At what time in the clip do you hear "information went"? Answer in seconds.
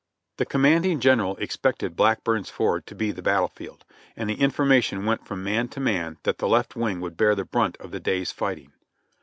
4.41-5.27